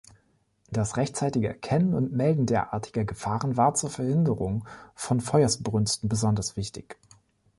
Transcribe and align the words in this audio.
Das 0.71 0.97
rechtzeitige 0.97 1.47
Erkennen 1.49 1.93
und 1.93 2.11
Melden 2.11 2.47
derartiger 2.47 3.05
Gefahren 3.05 3.55
war 3.55 3.75
zur 3.75 3.91
Verhinderung 3.91 4.67
von 4.95 5.21
Feuersbrünsten 5.21 6.09
besonders 6.09 6.57
wichtig. 6.57 6.97